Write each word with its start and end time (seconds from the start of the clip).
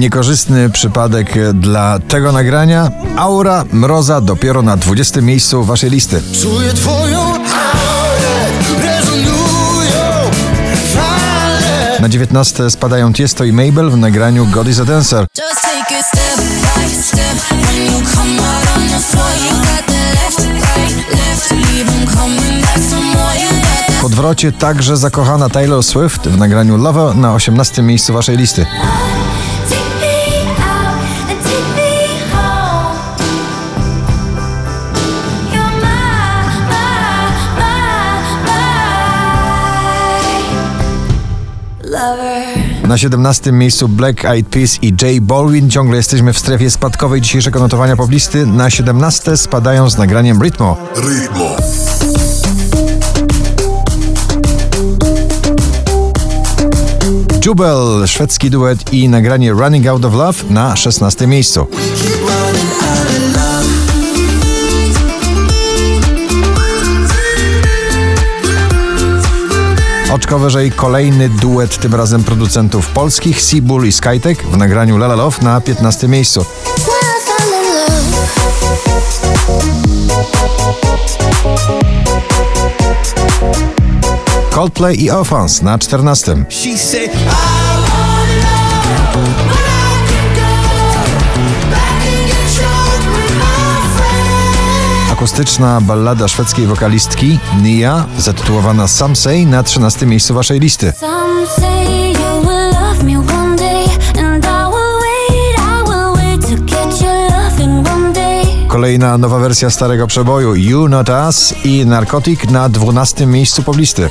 Niekorzystny 0.00 0.70
przypadek 0.70 1.34
dla 1.54 1.98
tego 1.98 2.32
nagrania. 2.32 2.90
Aura 3.16 3.64
Mroza 3.72 4.20
dopiero 4.20 4.62
na 4.62 4.76
20 4.76 5.20
miejscu 5.20 5.64
waszej 5.64 5.90
listy. 5.90 6.22
Czuję 6.42 6.72
twoją. 6.72 7.34
Na 12.00 12.08
19 12.08 12.70
spadają 12.70 13.12
Tiesto 13.12 13.44
i 13.44 13.52
Mabel 13.52 13.90
w 13.90 13.96
nagraniu 13.96 14.46
God 14.46 14.68
is 14.68 14.80
a 14.80 14.84
Dancer. 14.84 15.26
W 24.00 24.04
odwrocie 24.04 24.52
także 24.52 24.96
zakochana 24.96 25.48
Taylor 25.48 25.82
Swift 25.82 26.28
w 26.28 26.38
nagraniu 26.38 26.76
Lover 26.76 27.16
na 27.16 27.34
18 27.34 27.82
miejscu 27.82 28.12
waszej 28.12 28.36
listy. 28.36 28.66
Na 42.90 42.98
17 42.98 43.52
miejscu 43.52 43.88
Black 43.88 44.24
Eyed 44.24 44.48
Peas 44.48 44.78
i 44.82 44.86
J 45.02 45.20
Balvin. 45.20 45.70
Ciągle 45.70 45.96
jesteśmy 45.96 46.32
w 46.32 46.38
strefie 46.38 46.70
spadkowej 46.70 47.20
dzisiejszego 47.20 47.60
notowania 47.60 47.96
poblisty. 47.96 48.46
Na 48.46 48.70
17 48.70 49.36
spadają 49.36 49.90
z 49.90 49.98
nagraniem 49.98 50.42
Ritmo. 50.42 50.76
Ritmo. 50.96 51.56
Jubel, 57.46 58.06
szwedzki 58.06 58.50
duet 58.50 58.92
i 58.92 59.08
nagranie 59.08 59.52
Running 59.52 59.86
Out 59.86 60.04
of 60.04 60.14
Love 60.14 60.44
na 60.50 60.76
16 60.76 61.26
miejscu. 61.26 61.66
Oczko 70.14 70.38
wyżej 70.38 70.72
kolejny 70.72 71.28
duet, 71.28 71.78
tym 71.78 71.94
razem 71.94 72.24
producentów 72.24 72.88
polskich, 72.88 73.42
Seabull 73.42 73.86
i 73.86 73.92
Skytek 73.92 74.42
w 74.42 74.56
nagraniu 74.56 74.98
Lala 74.98 75.14
Love 75.14 75.42
na 75.42 75.60
15 75.60 76.08
miejscu. 76.08 76.44
Coldplay 84.50 85.04
i 85.04 85.10
Offense 85.10 85.64
na 85.64 85.78
14. 85.78 86.44
akustyczna 95.20 95.80
ballada 95.80 96.28
szwedzkiej 96.28 96.66
wokalistki 96.66 97.38
Nia, 97.62 98.06
zatytułowana 98.18 98.88
Say 98.88 99.46
na 99.46 99.62
13 99.62 100.06
miejscu 100.06 100.34
waszej 100.34 100.60
listy. 100.60 100.92
Kolejna 108.68 109.18
nowa 109.18 109.38
wersja 109.38 109.70
starego 109.70 110.06
przeboju 110.06 110.54
You 110.54 110.88
Not 110.88 111.08
Us 111.08 111.54
i 111.64 111.86
Narcotic 111.86 112.50
na 112.50 112.68
12 112.68 113.26
miejscu 113.26 113.62
poblisty. 113.62 114.10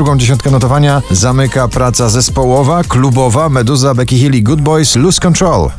Drugą 0.00 0.18
dziesiątkę 0.18 0.50
notowania 0.50 1.02
zamyka 1.10 1.68
praca 1.68 2.08
zespołowa, 2.08 2.84
klubowa 2.84 3.48
Meduza, 3.48 3.94
Becky 3.94 4.16
Hill 4.16 4.34
i 4.34 4.42
Good 4.42 4.60
Boys 4.60 4.96
Lose 4.96 5.20
Control. 5.20 5.70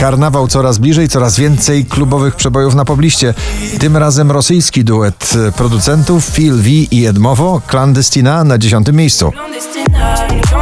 Karnawał 0.00 0.48
coraz 0.48 0.78
bliżej, 0.78 1.08
coraz 1.08 1.36
więcej 1.36 1.84
klubowych 1.84 2.36
przebojów 2.36 2.74
na 2.74 2.84
pobliście. 2.84 3.34
Tym 3.80 3.96
razem 3.96 4.30
rosyjski 4.30 4.84
duet 4.84 5.34
producentów 5.56 6.26
Phil 6.26 6.56
V 6.56 6.68
i 6.68 7.06
Edmowo, 7.06 7.60
Clandestina 7.70 8.44
na 8.44 8.58
dziesiątym 8.58 8.96
miejscu. 8.96 9.32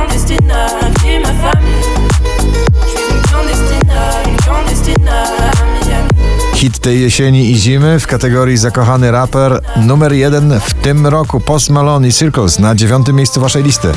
Hit 0.09 0.88
tej 6.89 7.01
jesieni 7.01 7.51
i 7.51 7.57
zimy 7.57 8.01
w 8.01 8.07
kategorii 8.07 8.57
zakochany 8.57 9.11
raper 9.11 9.61
numer 9.77 10.13
jeden 10.13 10.61
w 10.61 10.75
tym 10.75 11.07
roku 11.07 11.41
Post 11.41 11.71
Malone 11.71 12.09
i 12.09 12.13
Circles 12.13 12.59
na 12.59 12.75
dziewiątym 12.75 13.17
miejscu 13.17 13.41
waszej 13.41 13.63
listy. 13.63 13.93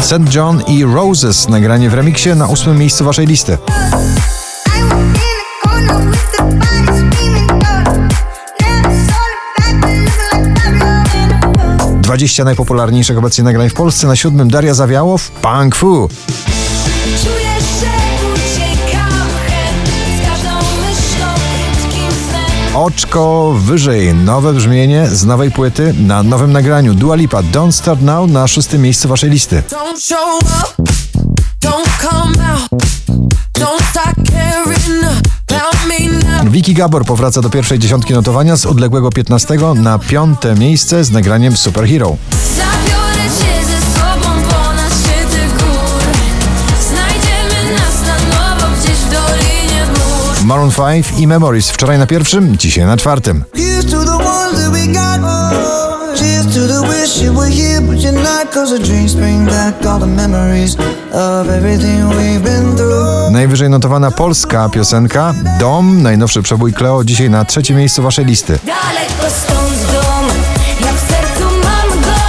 St. 0.00 0.34
John 0.34 0.62
i 0.66 0.84
Roses 0.84 1.48
nagranie 1.48 1.90
w 1.90 1.94
remiksie 1.94 2.28
na 2.28 2.46
ósmym 2.46 2.78
miejscu 2.78 3.04
waszej 3.04 3.26
listy. 3.26 3.58
20 12.16 12.44
najpopularniejszych 12.44 13.18
obecnie 13.18 13.44
nagrań 13.44 13.70
w 13.70 13.74
Polsce. 13.74 14.06
Na 14.06 14.16
siódmym 14.16 14.50
Daria 14.50 14.74
Zawiałow, 14.74 15.30
Punk 15.30 15.76
Fu. 15.76 16.08
Oczko 22.74 23.54
wyżej, 23.58 24.14
nowe 24.14 24.52
brzmienie 24.52 25.08
z 25.08 25.24
nowej 25.24 25.50
płyty 25.50 25.94
na 25.98 26.22
nowym 26.22 26.52
nagraniu 26.52 26.94
Dua 26.94 27.16
Lipa 27.16 27.42
Don't 27.42 27.72
Start 27.72 28.02
Now 28.02 28.30
na 28.30 28.48
szóstym 28.48 28.82
miejscu 28.82 29.08
waszej 29.08 29.30
listy. 29.30 29.62
Vicky 36.50 36.74
Gabor 36.74 37.04
powraca 37.04 37.40
do 37.40 37.50
pierwszej 37.50 37.78
dziesiątki 37.78 38.12
notowania 38.12 38.56
z 38.56 38.66
odległego 38.66 39.10
15 39.10 39.56
na 39.74 39.98
piąte 39.98 40.54
miejsce 40.54 41.04
z 41.04 41.10
nagraniem 41.10 41.56
Superhero. 41.56 42.16
Maroon 50.44 50.70
5 50.70 51.06
i 51.18 51.26
Memories 51.26 51.70
wczoraj 51.70 51.98
na 51.98 52.06
pierwszym, 52.06 52.56
dzisiaj 52.56 52.86
na 52.86 52.96
czwartym. 52.96 53.44
To 56.56 56.66
the 56.66 56.88
wish 56.88 57.22
you 57.22 57.34
were 57.34 57.50
here, 57.50 57.80
but 57.82 58.00
you're 58.00 58.22
not. 58.22 58.50
Cause 58.54 58.78
the 58.78 58.84
dreams 58.84 59.14
bring 59.14 59.46
back 59.46 59.86
all 59.86 60.00
the 60.00 60.06
memories 60.06 60.76
of 61.12 61.48
everything 61.48 62.08
we've 62.08 62.42
been 62.42 62.76
through. 62.76 63.30
Najwyżej 63.30 63.70
notowana 63.70 64.10
polska 64.10 64.68
piosenka 64.68 65.34
Dom, 65.60 66.02
najnowszy 66.02 66.42
przebój 66.42 66.72
Kleo, 66.72 67.04
dzisiaj 67.04 67.30
na 67.30 67.44
trzecim 67.44 67.76
miejscu 67.76 68.02
waszej 68.02 68.24
listy. 68.24 68.58
Daleko 68.66 69.36
stąd 69.44 69.92
dom, 69.92 70.26
ja 70.80 70.92
w 70.92 71.00
sercu 71.10 71.44
mam 71.44 72.00
go, 72.00 72.20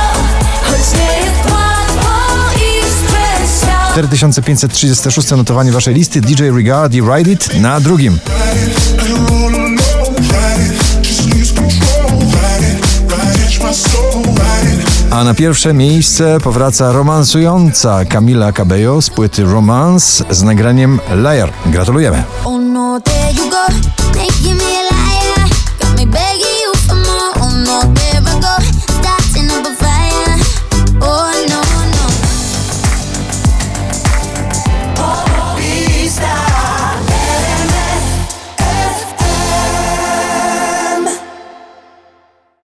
choć 0.63 0.99
nie 0.99 1.17
jest 1.17 1.51
łatwo 1.51 2.09
i 2.55 2.81
spesial. 2.81 3.91
4536 3.91 5.31
notowanie 5.31 5.71
waszej 5.71 5.93
listy 5.93 6.21
DJ 6.21 6.43
Regard 6.43 6.93
i 6.93 7.01
Ride 7.01 7.31
It 7.31 7.61
na 7.61 7.79
drugim. 7.79 8.19
A 15.11 15.23
na 15.23 15.33
pierwsze 15.33 15.73
miejsce 15.73 16.39
powraca 16.39 16.91
romansująca 16.91 18.05
Camila 18.05 18.51
Cabello 18.51 19.01
z 19.01 19.09
płyty 19.09 19.43
Romance 19.43 20.23
z 20.29 20.43
nagraniem 20.43 20.99
Liar. 21.15 21.53
Gratulujemy. 21.65 22.23
Oh 22.45 22.57
no, 22.57 22.99